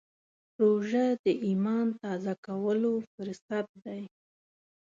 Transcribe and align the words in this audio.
روژه 0.61 1.05
د 1.25 1.27
ایمان 1.45 1.87
تازه 2.01 2.33
کولو 2.45 2.93
فرصت 3.13 3.67
دی. 3.83 4.01